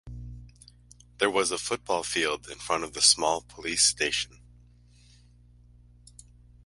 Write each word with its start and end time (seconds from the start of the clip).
There 1.19 1.29
was 1.29 1.51
a 1.51 1.59
football 1.59 2.01
field 2.01 2.49
in 2.49 2.57
front 2.57 2.83
of 2.83 2.93
the 2.93 3.03
small 3.03 3.43
Police 3.43 3.83
station. 3.83 4.39